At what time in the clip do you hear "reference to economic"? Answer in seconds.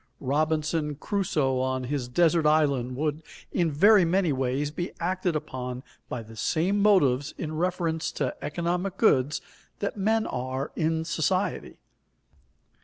7.55-8.97